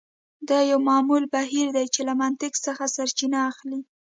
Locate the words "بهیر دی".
1.35-1.85